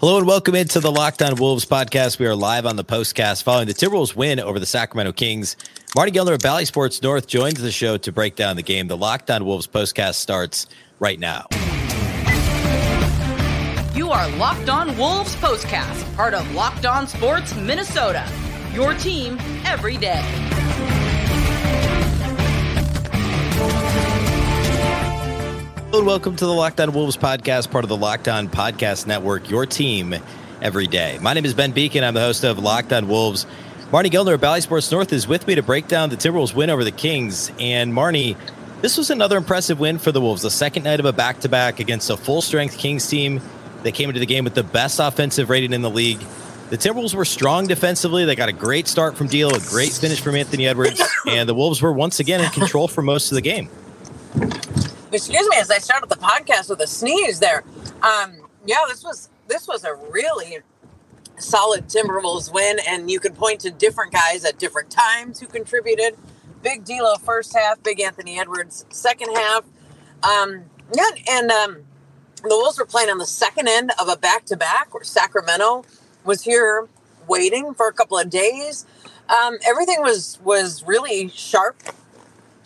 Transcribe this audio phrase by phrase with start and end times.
[0.00, 2.18] Hello and welcome into the Locked On Wolves podcast.
[2.18, 5.58] We are live on the postcast following the Timberwolves win over the Sacramento Kings.
[5.94, 8.88] Marney Gellner of Bally Sports North joins the show to break down the game.
[8.88, 10.68] The Locked On Wolves postcast starts
[11.00, 11.44] right now.
[13.94, 18.26] You are Locked On Wolves postcast, part of Locked On Sports Minnesota.
[18.72, 19.36] Your team
[19.66, 20.49] every day.
[25.90, 29.08] Hello and welcome to the Locked On Wolves podcast, part of the Locked On Podcast
[29.08, 30.14] Network, your team
[30.62, 31.18] every day.
[31.20, 32.04] My name is Ben Beecken.
[32.04, 33.44] I'm the host of Locked On Wolves.
[33.90, 36.70] Marney Gellner of Bally Sports North is with me to break down the Timberwolves win
[36.70, 37.50] over the Kings.
[37.58, 38.36] And Marnie,
[38.82, 41.48] this was another impressive win for the Wolves, the second night of a back to
[41.48, 43.40] back against a full strength Kings team
[43.82, 46.20] that came into the game with the best offensive rating in the league.
[46.68, 48.24] The Timberwolves were strong defensively.
[48.26, 51.54] They got a great start from D'Lo, a great finish from Anthony Edwards, and the
[51.54, 53.68] Wolves were once again in control for most of the game
[55.12, 57.64] excuse me as I started the podcast with a sneeze there.
[58.02, 60.58] Um, yeah, this was this was a really
[61.38, 66.16] solid Timberwolves win, and you can point to different guys at different times who contributed.
[66.62, 69.64] Big D'Lo first half, Big Anthony Edwards second half.
[70.22, 71.76] Um, yeah, and um,
[72.42, 75.84] the Wolves were playing on the second end of a back to back where Sacramento
[76.24, 76.88] was here
[77.26, 78.84] waiting for a couple of days.
[79.28, 81.76] Um, everything was was really sharp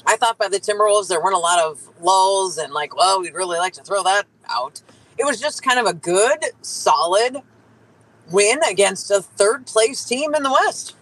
[0.07, 3.35] I thought by the Timberwolves there weren't a lot of lulls and like, well, we'd
[3.35, 4.83] really like to throw that out.
[5.19, 7.39] It was just kind of a good, solid
[8.31, 10.97] win against a third place team in the West.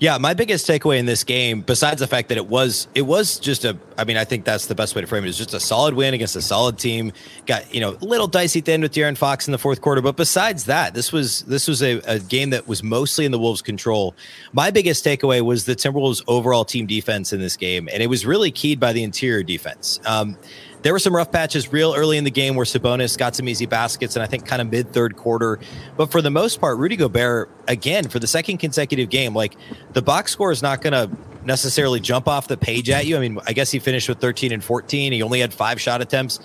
[0.00, 3.38] Yeah, my biggest takeaway in this game, besides the fact that it was it was
[3.38, 5.28] just a I mean, I think that's the best way to frame it.
[5.28, 7.12] It's just a solid win against a solid team.
[7.46, 9.80] Got, you know, a little dicey at the end with De'Aaron Fox in the fourth
[9.80, 10.00] quarter.
[10.00, 13.38] But besides that, this was this was a, a game that was mostly in the
[13.38, 14.14] Wolves' control.
[14.52, 18.26] My biggest takeaway was the Timberwolves' overall team defense in this game, and it was
[18.26, 20.00] really keyed by the interior defense.
[20.06, 20.36] Um,
[20.84, 23.64] there were some rough patches real early in the game where Sabonis got some easy
[23.64, 25.58] baskets, and I think kind of mid third quarter.
[25.96, 29.56] But for the most part, Rudy Gobert, again, for the second consecutive game, like
[29.94, 31.10] the box score is not going to
[31.46, 33.16] necessarily jump off the page at you.
[33.16, 35.12] I mean, I guess he finished with 13 and 14.
[35.12, 36.38] He only had five shot attempts,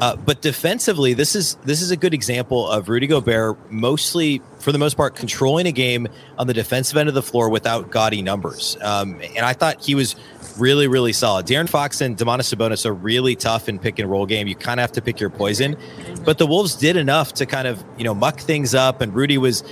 [0.00, 4.70] uh, but defensively, this is this is a good example of Rudy Gobert mostly, for
[4.70, 6.06] the most part, controlling a game
[6.38, 8.76] on the defensive end of the floor without gaudy numbers.
[8.80, 10.14] Um, and I thought he was
[10.60, 11.46] really, really solid.
[11.46, 14.46] De'Aaron Fox and Domantas Sabonis are really tough in pick and roll game.
[14.46, 15.76] You kind of have to pick your poison.
[16.24, 19.00] But the Wolves did enough to kind of, you know, muck things up.
[19.00, 19.64] And Rudy was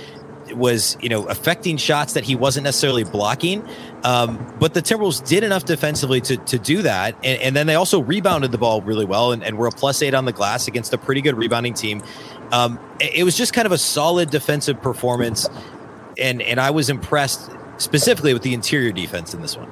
[0.55, 3.67] was you know affecting shots that he wasn't necessarily blocking.
[4.03, 7.75] Um, but the Timberwolves did enough defensively to to do that, and, and then they
[7.75, 10.67] also rebounded the ball really well, and, and were a plus eight on the glass
[10.67, 12.01] against a pretty good rebounding team.
[12.51, 15.47] Um, it was just kind of a solid defensive performance,
[16.17, 19.69] and and I was impressed specifically with the interior defense in this one.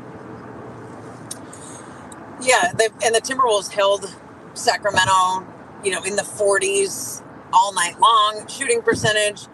[2.42, 2.72] Yeah,
[3.04, 4.16] and the Timberwolves held
[4.54, 5.48] Sacramento,
[5.84, 8.48] you know, in the 40s all night long.
[8.48, 9.48] Shooting percentage,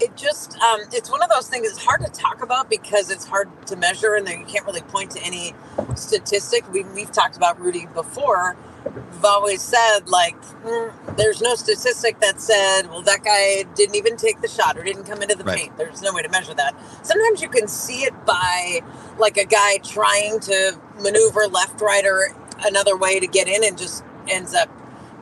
[0.00, 1.68] it just um, it's one of those things.
[1.68, 5.12] It's hard to talk about because it's hard to measure, and you can't really point
[5.12, 5.54] to any
[5.96, 6.70] statistic.
[6.72, 8.56] We, we've talked about Rudy before.
[8.94, 14.16] We've always said like, mm, there's no statistic that said, well, that guy didn't even
[14.16, 15.58] take the shot or didn't come into the right.
[15.58, 15.76] paint.
[15.76, 16.74] There's no way to measure that.
[17.04, 18.80] Sometimes you can see it by
[19.18, 22.34] like a guy trying to maneuver left, right, or
[22.64, 24.68] another way to get in and just ends up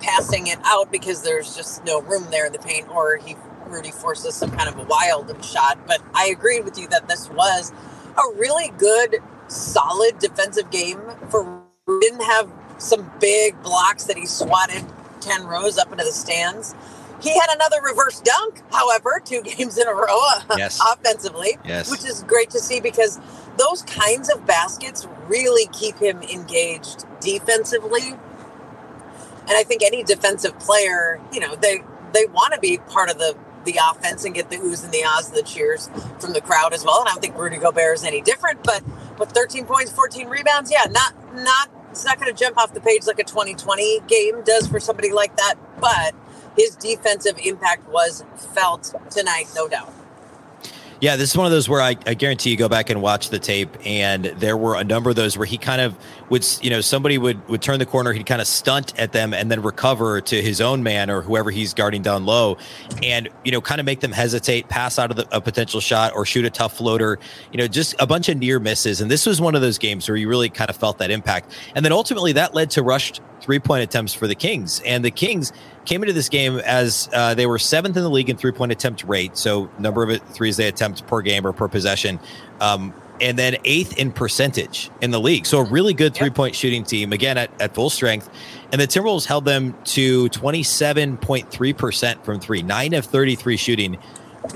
[0.01, 3.91] passing it out because there's just no room there in the paint, or he Rudy
[3.91, 5.79] forces some kind of a wild shot.
[5.87, 7.73] But I agreed with you that this was
[8.17, 9.17] a really good,
[9.49, 11.01] solid defensive game
[11.31, 11.63] for.
[12.01, 14.85] Didn't have some big blocks that he swatted
[15.21, 16.75] ten rows up into the stands.
[17.21, 20.21] He had another reverse dunk, however, two games in a row
[20.51, 20.81] uh, yes.
[20.93, 21.91] offensively, yes.
[21.91, 23.19] which is great to see because
[23.57, 28.13] those kinds of baskets really keep him engaged defensively.
[29.49, 31.83] And I think any defensive player, you know, they
[32.13, 35.05] they want to be part of the the offense and get the oohs and the
[35.05, 37.01] ahs, and the cheers from the crowd as well.
[37.01, 38.63] And I don't think Rudy Gobert is any different.
[38.63, 38.83] But
[39.19, 42.81] with 13 points, 14 rebounds, yeah, not not it's not going to jump off the
[42.81, 45.55] page like a 2020 game does for somebody like that.
[45.81, 46.15] But
[46.57, 49.93] his defensive impact was felt tonight, no doubt.
[51.07, 53.31] Yeah, this is one of those where I, I, guarantee you go back and watch
[53.31, 55.97] the tape, and there were a number of those where he kind of
[56.31, 59.33] would, you know, somebody would would turn the corner, he'd kind of stunt at them,
[59.33, 62.59] and then recover to his own man or whoever he's guarding down low,
[63.05, 66.13] and you know, kind of make them hesitate, pass out of the, a potential shot,
[66.13, 67.21] or shoot a tough floater.
[67.53, 70.09] You know, just a bunch of near misses, and this was one of those games
[70.09, 73.21] where you really kind of felt that impact, and then ultimately that led to rushed
[73.41, 75.53] three point attempts for the Kings, and the Kings
[75.87, 78.73] came into this game as uh, they were seventh in the league in three point
[78.73, 79.37] attempt rate.
[79.37, 82.21] So number of threes they attempt per game or per possession.
[82.61, 85.47] Um, and then eighth in percentage in the league.
[85.47, 86.61] So a really good three point yep.
[86.61, 88.29] shooting team, again, at, at full strength.
[88.73, 93.99] And the Timberwolves held them to 27.3% from three, nine of 33 shooting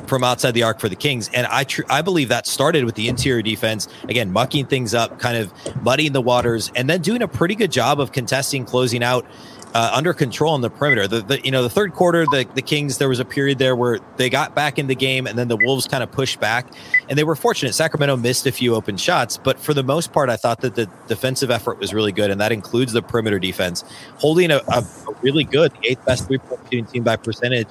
[0.07, 1.31] from outside the arc for the Kings.
[1.33, 5.19] And I tr- I believe that started with the interior defense, again, mucking things up,
[5.19, 9.03] kind of muddying the waters, and then doing a pretty good job of contesting, closing
[9.03, 9.27] out
[9.75, 11.07] uh, under control on the perimeter.
[11.07, 13.77] The, the, you know the third quarter, the the Kings there was a period there
[13.77, 16.67] where they got back in the game, and then the Wolves kind of pushed back,
[17.09, 17.75] and they were fortunate.
[17.75, 20.89] Sacramento missed a few open shots, but for the most part, I thought that the
[21.09, 23.85] defensive effort was really good, and that includes the perimeter defense,
[24.17, 24.85] holding a, a,
[25.23, 27.69] really good eighth best three point shooting team by percentage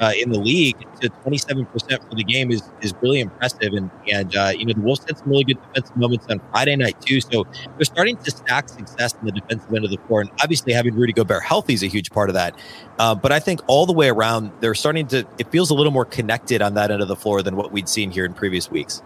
[0.00, 1.66] uh, in the league to 27%
[2.08, 3.72] for the game is is really impressive.
[3.72, 6.76] And and uh, you know the Wolves had some really good defensive moments on Friday
[6.76, 7.20] night too.
[7.20, 7.44] So
[7.76, 10.94] they're starting to stack success in the defensive end of the floor, and obviously having
[10.94, 12.54] Rudy Gobert healthy is a huge part of that.
[12.98, 15.26] Uh, but I think all the way around, they're starting to.
[15.38, 17.88] It feels a little more connected on that end of the floor than what we'd
[17.88, 19.02] seen here in previous weeks.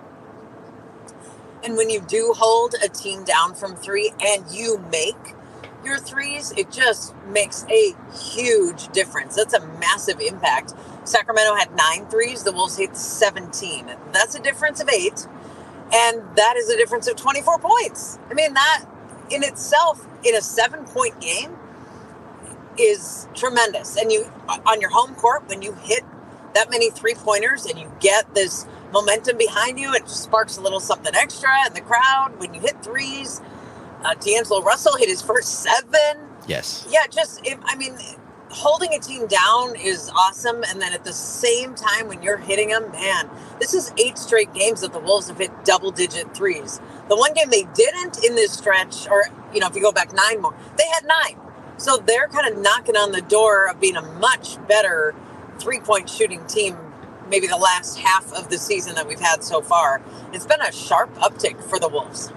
[1.64, 5.34] And when you do hold a team down from three and you make
[5.84, 9.36] your threes, it just makes a huge difference.
[9.36, 10.74] That's a massive impact.
[11.04, 13.92] Sacramento had nine threes, the Wolves hit 17.
[14.12, 15.26] That's a difference of eight.
[15.94, 18.18] And that is a difference of 24 points.
[18.30, 18.84] I mean, that
[19.30, 21.56] in itself, in a seven point game,
[22.78, 23.96] is tremendous.
[23.96, 24.30] And you,
[24.66, 26.04] on your home court, when you hit
[26.54, 30.80] that many three pointers and you get this momentum behind you, it sparks a little
[30.80, 32.34] something extra in the crowd.
[32.38, 33.40] When you hit threes,
[34.04, 36.28] uh, D'Angelo Russell hit his first seven.
[36.46, 36.86] Yes.
[36.90, 37.96] Yeah, just if, I mean,
[38.50, 42.68] holding a team down is awesome, and then at the same time when you're hitting
[42.68, 46.80] them, man, this is eight straight games that the Wolves have hit double-digit threes.
[47.08, 50.12] The one game they didn't in this stretch, or you know, if you go back
[50.12, 51.38] nine more, they had nine.
[51.78, 55.14] So they're kind of knocking on the door of being a much better
[55.58, 56.76] three-point shooting team
[57.28, 60.02] maybe the last half of the season that we've had so far.
[60.34, 62.30] It's been a sharp uptick for the Wolves.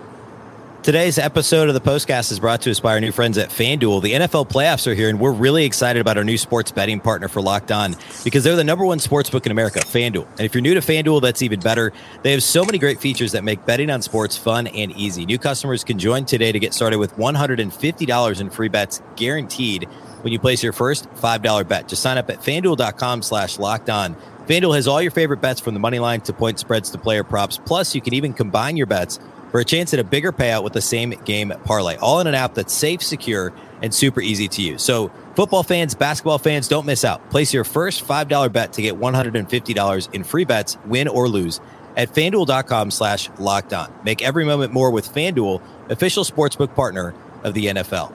[0.86, 4.04] Today's episode of the Postcast is brought to us by our new friends at FanDuel.
[4.04, 7.28] The NFL playoffs are here, and we're really excited about our new sports betting partner
[7.28, 10.28] for Locked On because they're the number one sports book in America, FanDuel.
[10.34, 11.92] And if you're new to FanDuel, that's even better.
[12.22, 15.26] They have so many great features that make betting on sports fun and easy.
[15.26, 19.86] New customers can join today to get started with $150 in free bets guaranteed
[20.22, 21.88] when you place your first $5 bet.
[21.88, 24.16] Just sign up at fanduel.com slash locked on.
[24.46, 27.24] FanDuel has all your favorite bets from the money line to point spreads to player
[27.24, 27.58] props.
[27.66, 29.20] Plus, you can even combine your bets
[29.56, 32.36] for a chance at a bigger payout with the same game parlay, all in an
[32.36, 34.82] app that's safe, secure, and super easy to use.
[34.84, 37.30] So, football fans, basketball fans, don't miss out.
[37.30, 41.62] Place your first $5 bet to get $150 in free bets, win or lose,
[41.96, 43.94] at fanduel.com slash locked on.
[44.04, 47.16] Make every moment more with FanDuel, official sportsbook partner
[47.46, 48.14] of the NFL.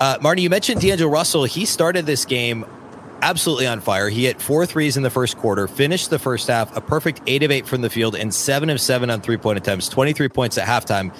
[0.00, 1.44] Uh, Marney, you mentioned D'Angelo Russell.
[1.44, 2.64] He started this game
[3.22, 4.08] absolutely on fire.
[4.08, 7.42] He hit four threes in the first quarter, finished the first half, a perfect eight
[7.42, 10.58] of eight from the field, and seven of seven on three point attempts, 23 points
[10.58, 11.14] at halftime.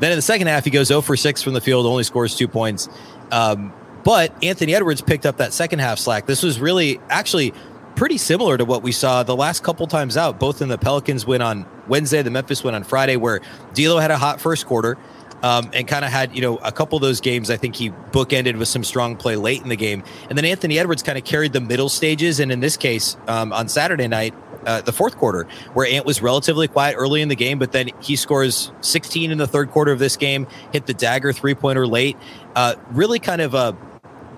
[0.00, 2.34] Then in the second half, he goes 0 for 6 from the field, only scores
[2.34, 2.88] two points.
[3.30, 6.26] Um, but Anthony Edwards picked up that second half slack.
[6.26, 7.52] This was really actually
[7.96, 11.26] pretty similar to what we saw the last couple times out, both in the Pelicans
[11.26, 13.40] win on Wednesday, the Memphis win on Friday, where
[13.74, 14.96] D'Lo had a hot first quarter
[15.42, 17.50] um, and kind of had you know a couple of those games.
[17.50, 20.78] I think he bookended with some strong play late in the game, and then Anthony
[20.78, 22.40] Edwards kind of carried the middle stages.
[22.40, 24.34] And in this case, um, on Saturday night,
[24.66, 27.90] uh, the fourth quarter, where Ant was relatively quiet early in the game, but then
[28.00, 31.86] he scores 16 in the third quarter of this game, hit the dagger three pointer
[31.86, 32.16] late.
[32.54, 33.76] Uh, really kind of a,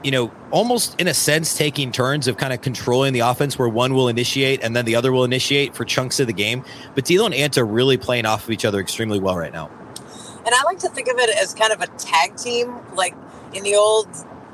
[0.05, 3.69] you know, almost in a sense taking turns of kind of controlling the offense where
[3.69, 6.65] one will initiate and then the other will initiate for chunks of the game.
[6.95, 9.71] But D'Lo and Ant are really playing off of each other extremely well right now.
[10.45, 13.15] And I like to think of it as kind of a tag team, like
[13.53, 14.09] in the old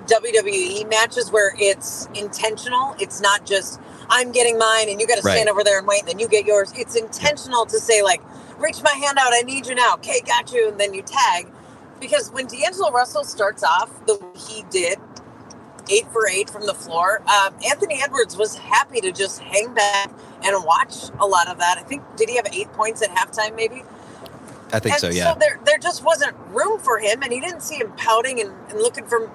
[0.06, 2.94] WWE matches where it's intentional.
[2.98, 5.48] It's not just I'm getting mine and you got to stand right.
[5.48, 6.72] over there and wait, and then you get yours.
[6.76, 8.22] It's intentional to say like,
[8.58, 9.94] reach my hand out, I need you now.
[9.94, 11.48] Okay, got you, and then you tag.
[12.00, 14.98] Because when D'Angelo Russell starts off the way he did,
[15.90, 20.10] eight for eight from the floor, um, Anthony Edwards was happy to just hang back
[20.42, 21.78] and watch a lot of that.
[21.78, 23.56] I think did he have eight points at halftime?
[23.56, 23.82] Maybe
[24.72, 25.32] I think and so, yeah.
[25.32, 28.52] So there, there just wasn't room for him, and he didn't see him pouting and,
[28.68, 29.30] and looking for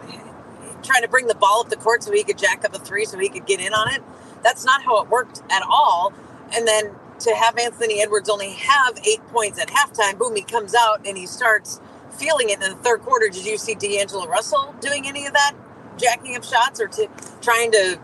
[0.83, 3.05] trying to bring the ball up the court so he could jack up a three
[3.05, 4.03] so he could get in on it.
[4.43, 6.13] That's not how it worked at all.
[6.53, 10.75] And then to have Anthony Edwards only have eight points at halftime, boom, he comes
[10.75, 11.79] out and he starts
[12.11, 13.29] feeling it in the third quarter.
[13.29, 15.53] Did you see D'Angelo Russell doing any of that,
[15.97, 17.07] jacking up shots or to
[17.41, 17.99] trying to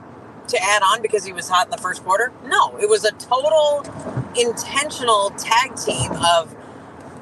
[0.47, 2.31] to add on because he was hot in the first quarter?
[2.45, 3.83] No, it was a total
[4.39, 6.55] intentional tag team of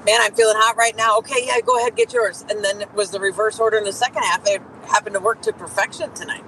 [0.07, 1.17] man, I'm feeling hot right now.
[1.19, 2.45] Okay, yeah, go ahead, get yours.
[2.49, 4.41] And then it was the reverse order in the second half.
[4.47, 6.45] It happened to work to perfection tonight.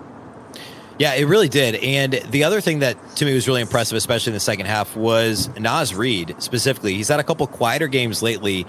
[0.98, 1.76] Yeah, it really did.
[1.76, 4.96] And the other thing that to me was really impressive, especially in the second half,
[4.96, 6.94] was Naz Reid specifically.
[6.94, 8.66] He's had a couple quieter games lately,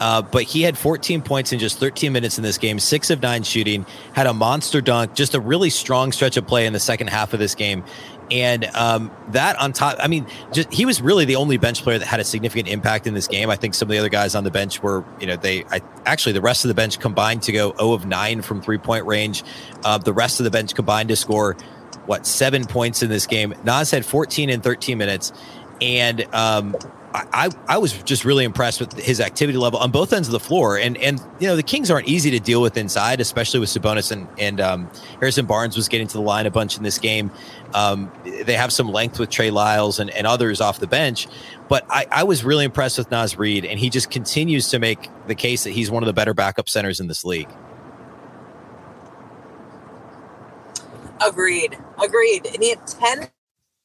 [0.00, 3.22] uh, but he had 14 points in just 13 minutes in this game, six of
[3.22, 6.80] nine shooting, had a monster dunk, just a really strong stretch of play in the
[6.80, 7.84] second half of this game.
[8.30, 11.98] And um, that on top, I mean, just he was really the only bench player
[11.98, 13.50] that had a significant impact in this game.
[13.50, 15.82] I think some of the other guys on the bench were, you know, they I,
[16.06, 19.04] actually the rest of the bench combined to go 0 of 9 from three point
[19.04, 19.44] range.
[19.84, 21.54] Uh, the rest of the bench combined to score
[22.06, 23.54] what seven points in this game.
[23.62, 25.32] Naz had 14 in 13 minutes,
[25.80, 26.74] and um,
[27.14, 30.40] I, I was just really impressed with his activity level on both ends of the
[30.40, 30.76] floor.
[30.76, 34.10] And and you know the Kings aren't easy to deal with inside, especially with Sabonis
[34.10, 34.90] and and um,
[35.20, 37.30] Harrison Barnes was getting to the line a bunch in this game.
[37.72, 41.28] Um, they have some length with Trey Lyles and, and others off the bench,
[41.68, 45.08] but I, I was really impressed with Naz Reid, and he just continues to make
[45.28, 47.48] the case that he's one of the better backup centers in this league.
[51.24, 51.78] Agreed.
[52.02, 52.46] Agreed.
[52.46, 53.28] And he had 10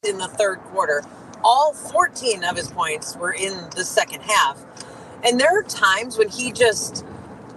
[0.07, 1.03] in the third quarter.
[1.43, 4.58] All 14 of his points were in the second half.
[5.24, 7.05] And there are times when he just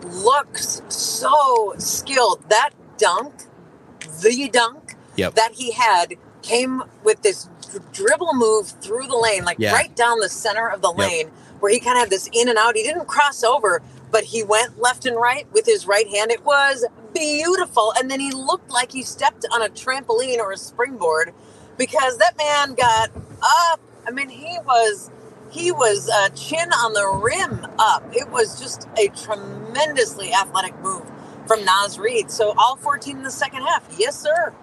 [0.05, 2.49] looks so skilled.
[2.49, 3.45] That dunk,
[4.21, 5.35] the dunk yep.
[5.35, 7.49] that he had came with this
[7.93, 9.73] dribble move through the lane, like yeah.
[9.73, 10.99] right down the center of the yep.
[10.99, 11.29] lane,
[11.61, 12.77] where he kind of had this in and out.
[12.77, 16.31] He didn't cross over, but he went left and right with his right hand.
[16.31, 16.85] It was
[17.15, 17.93] beautiful.
[17.97, 21.33] And then he looked like he stepped on a trampoline or a springboard
[21.79, 23.11] because that man got
[23.43, 23.81] up.
[24.07, 25.11] I mean, he was
[25.51, 28.05] he was uh, chin on the rim up.
[28.13, 31.03] It was just a tremendously athletic move
[31.47, 32.31] from Naz Reid.
[32.31, 33.85] So all 14 in the second half.
[33.99, 34.55] Yes, sir.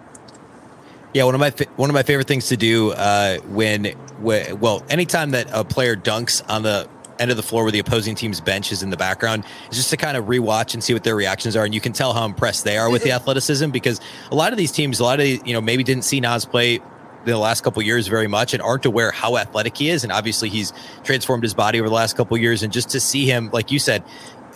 [1.14, 3.86] Yeah, one of my one of my favorite things to do uh, when,
[4.20, 6.88] when well, anytime that a player dunks on the
[7.20, 9.90] end of the floor where the opposing team's bench is in the background is just
[9.90, 11.66] to kind of rewatch and see what their reactions are.
[11.66, 14.00] And you can tell how impressed they are with the athleticism because
[14.32, 16.80] a lot of these teams, a lot of you know, maybe didn't see Naz play
[17.26, 20.04] the last couple years very much and aren't aware how athletic he is.
[20.04, 20.74] And obviously he's
[21.04, 22.64] transformed his body over the last couple years.
[22.64, 24.04] And just to see him, like you said,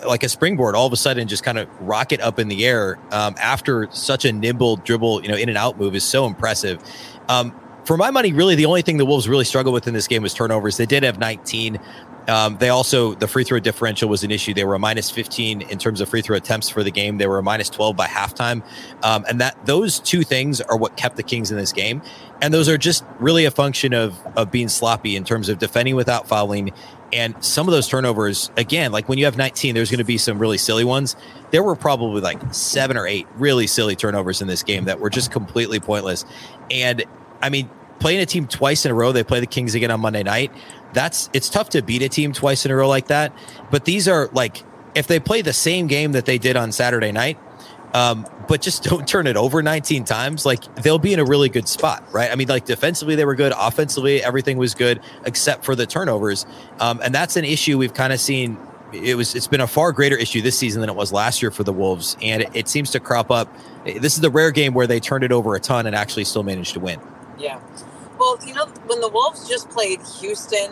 [0.06, 3.00] like a springboard all of a sudden just kind of rocket up in the air
[3.12, 6.82] um, after such a nimble dribble, you know, in and out move is so impressive.
[7.30, 10.08] Um, for my money, really the only thing the Wolves really struggled with in this
[10.08, 10.78] game was turnovers.
[10.78, 11.80] They did have 19.
[12.28, 14.54] Um, they also the free throw differential was an issue.
[14.54, 17.18] They were a minus 15 in terms of free throw attempts for the game.
[17.18, 18.64] They were a minus 12 by halftime,
[19.04, 22.02] um, and that those two things are what kept the Kings in this game.
[22.42, 25.96] And those are just really a function of of being sloppy in terms of defending
[25.96, 26.72] without fouling.
[27.12, 30.18] And some of those turnovers, again, like when you have 19, there's going to be
[30.18, 31.16] some really silly ones.
[31.52, 35.12] There were probably like seven or eight really silly turnovers in this game that were
[35.12, 36.26] just completely pointless.
[36.72, 37.04] And
[37.40, 37.70] I mean,
[38.04, 40.52] playing a team twice in a row, they play the Kings again on Monday night
[40.94, 43.34] that's it's tough to beat a team twice in a row like that.
[43.72, 44.64] But these are like
[44.96, 47.38] if they play the same game that they did on Saturday night,
[47.94, 51.50] um, but just don't turn it over 19 times, like they'll be in a really
[51.50, 52.32] good spot, right?
[52.32, 56.46] I mean, like defensively they were good, offensively everything was good except for the turnovers,
[56.80, 58.58] um, and that's an issue we've kind of seen.
[58.94, 61.50] It was it's been a far greater issue this season than it was last year
[61.50, 63.52] for the Wolves, and it, it seems to crop up.
[63.86, 66.44] This is the rare game where they turned it over a ton and actually still
[66.44, 67.00] managed to win.
[67.44, 67.60] Yeah.
[68.18, 70.72] Well, you know, when the Wolves just played Houston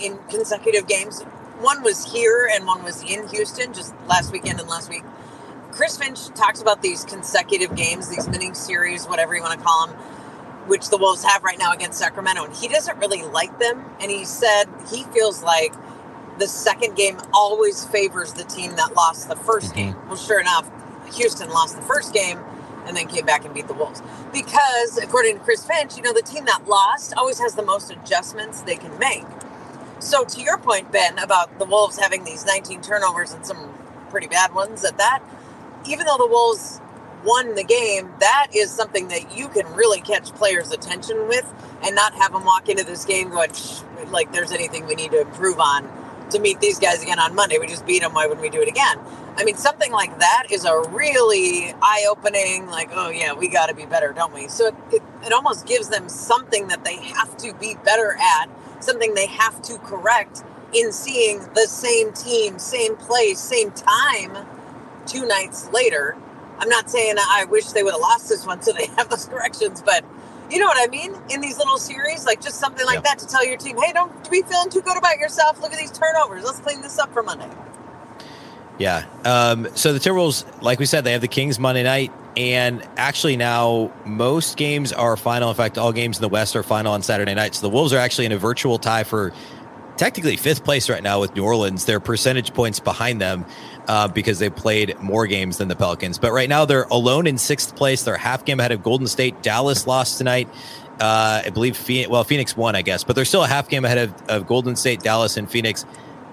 [0.00, 1.22] in consecutive games,
[1.58, 5.02] one was here and one was in Houston just last weekend and last week.
[5.72, 9.88] Chris Finch talks about these consecutive games, these mini series, whatever you want to call
[9.88, 9.96] them,
[10.68, 12.44] which the Wolves have right now against Sacramento.
[12.44, 13.84] And he doesn't really like them.
[14.00, 15.74] And he said he feels like
[16.38, 19.74] the second game always favors the team that lost the 1st mm-hmm.
[19.74, 19.96] game.
[20.06, 20.70] Well, sure enough,
[21.16, 22.38] Houston lost the first game
[22.86, 24.02] and then came back and beat the Wolves.
[24.32, 27.90] Because according to Chris Finch, you know, the team that lost always has the most
[27.90, 29.24] adjustments they can make.
[30.00, 33.72] So to your point, Ben, about the Wolves having these 19 turnovers and some
[34.10, 35.20] pretty bad ones at that,
[35.86, 36.80] even though the Wolves
[37.24, 41.50] won the game, that is something that you can really catch players' attention with
[41.82, 43.50] and not have them walk into this game going,
[44.10, 45.88] like there's anything we need to improve on
[46.30, 47.58] to meet these guys again on Monday.
[47.58, 48.14] We just beat them.
[48.14, 48.98] Why wouldn't we do it again?
[49.36, 53.66] I mean, something like that is a really eye opening, like, oh, yeah, we got
[53.66, 54.48] to be better, don't we?
[54.48, 58.48] So it, it, it, almost gives them something that they have to be better at,
[58.80, 64.46] something they have to correct in seeing the same team, same place, same time
[65.06, 66.16] two nights later.
[66.58, 69.26] I'm not saying I wish they would have lost this one so they have those
[69.26, 70.04] corrections, but
[70.54, 71.14] you know what I mean?
[71.30, 74.30] In these little series, like just something like that to tell your team, hey, don't
[74.30, 75.60] be feeling too good about yourself.
[75.60, 76.44] Look at these turnovers.
[76.44, 77.50] Let's clean this up for Monday.
[78.78, 79.04] Yeah.
[79.24, 82.12] Um, so the Timberwolves, like we said, they have the Kings Monday night.
[82.36, 85.48] And actually, now most games are final.
[85.50, 87.54] In fact, all games in the West are final on Saturday night.
[87.56, 89.32] So the Wolves are actually in a virtual tie for
[89.96, 91.84] technically fifth place right now with New Orleans.
[91.84, 93.44] They're percentage points behind them
[93.88, 96.18] uh, because they played more games than the Pelicans.
[96.18, 98.02] But right now they're alone in sixth place.
[98.02, 99.42] They're half game ahead of Golden State.
[99.42, 100.48] Dallas lost tonight.
[101.00, 103.84] Uh, I believe Phoenix, well Phoenix won, I guess, but they're still a half game
[103.84, 105.84] ahead of, of Golden State, Dallas, and Phoenix,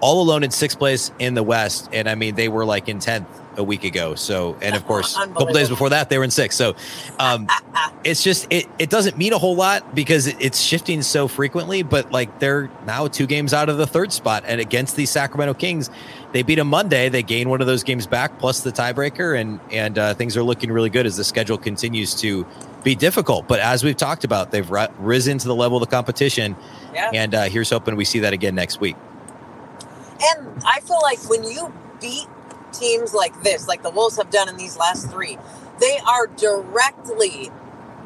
[0.02, 1.88] all alone in sixth place in the West.
[1.92, 4.14] And I mean, they were like in tenth a week ago.
[4.14, 6.58] So, and of course, a couple days before that, they were in sixth.
[6.58, 6.74] So,
[7.18, 7.48] um,
[8.04, 11.82] it's just it it doesn't mean a whole lot because it's shifting so frequently.
[11.82, 15.54] But like they're now two games out of the third spot, and against the Sacramento
[15.54, 15.88] Kings,
[16.32, 17.08] they beat them Monday.
[17.08, 20.42] They gain one of those games back plus the tiebreaker, and and uh, things are
[20.42, 22.44] looking really good as the schedule continues to
[22.82, 23.46] be difficult.
[23.46, 24.68] But as we've talked about, they've
[24.98, 26.56] risen to the level of the competition,
[26.92, 27.10] yeah.
[27.14, 28.96] and uh, here's hoping we see that again next week.
[30.22, 32.26] And I feel like when you beat
[32.72, 35.38] teams like this, like the Wolves have done in these last three,
[35.80, 37.50] they are directly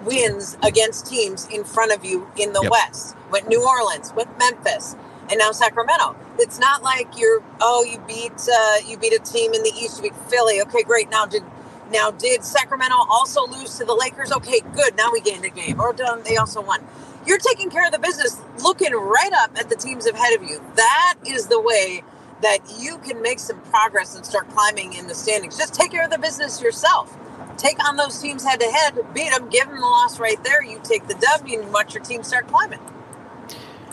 [0.04, 2.70] wins against teams in front of you in the yep.
[2.70, 4.96] West, with New Orleans, with Memphis,
[5.28, 6.16] and now Sacramento.
[6.38, 9.96] It's not like you're oh you beat uh, you beat a team in the East,
[9.96, 10.60] you beat Philly.
[10.62, 11.10] Okay, great.
[11.10, 11.42] Now did
[11.90, 14.32] now did Sacramento also lose to the Lakers?
[14.32, 14.96] Okay, good.
[14.96, 15.80] Now we gained a game.
[15.80, 16.86] Or done they also won.
[17.26, 20.62] You're taking care of the business, looking right up at the teams ahead of you.
[20.76, 22.02] That is the way
[22.42, 25.56] that you can make some progress and start climbing in the standings.
[25.56, 27.16] Just take care of the business yourself.
[27.56, 30.62] Take on those teams head to head, beat them, give them the loss right there.
[30.62, 32.80] You take the W and watch your team start climbing.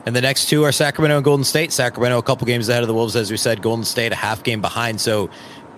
[0.05, 1.71] And the next two are Sacramento and Golden State.
[1.71, 3.61] Sacramento a couple games ahead of the Wolves, as we said.
[3.61, 4.99] Golden State a half game behind.
[4.99, 5.29] So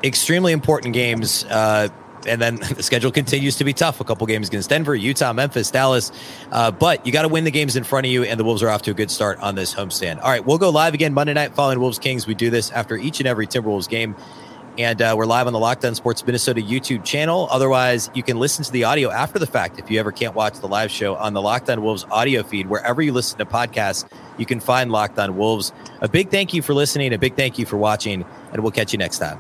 [0.04, 1.46] extremely important games.
[1.46, 1.90] Uh,
[2.26, 4.00] and then the schedule continues to be tough.
[4.00, 6.12] A couple games against Denver, Utah, Memphis, Dallas.
[6.52, 8.64] Uh, but you got to win the games in front of you, and the Wolves
[8.64, 10.22] are off to a good start on this homestand.
[10.22, 12.28] All right, we'll go live again Monday night following Wolves Kings.
[12.28, 14.16] We do this after each and every Timberwolves game.
[14.78, 17.48] And uh, we're live on the Locked On Sports Minnesota YouTube channel.
[17.50, 20.60] Otherwise, you can listen to the audio after the fact if you ever can't watch
[20.60, 22.68] the live show on the Locked On Wolves audio feed.
[22.68, 24.06] Wherever you listen to podcasts,
[24.38, 25.72] you can find Locked On Wolves.
[26.02, 28.92] A big thank you for listening, a big thank you for watching, and we'll catch
[28.92, 29.40] you next time.